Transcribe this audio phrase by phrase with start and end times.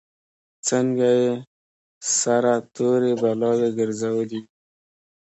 [0.67, 1.31] څنګه یې
[2.21, 4.47] سره تورې بلاوې ګرځولي یو.